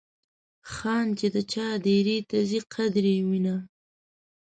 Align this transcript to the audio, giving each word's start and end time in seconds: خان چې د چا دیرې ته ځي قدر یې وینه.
خان 0.71 1.05
چې 1.19 1.27
د 1.35 1.37
چا 1.51 1.67
دیرې 1.85 2.17
ته 2.29 2.37
ځي 2.49 2.59
قدر 2.73 3.05
یې 3.13 3.19
وینه. 3.29 3.55